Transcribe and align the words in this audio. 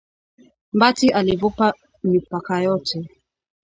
Mbati 0.73 1.09
alivuka 1.09 1.73
mipaka 2.03 2.61
yote! 2.61 3.09